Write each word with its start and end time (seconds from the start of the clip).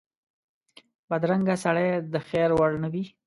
بدرنګه 1.09 1.55
سړی 1.63 1.87
د 2.13 2.15
خیر 2.27 2.49
وړ 2.57 2.71
نه 2.83 2.89
وي 2.93 3.03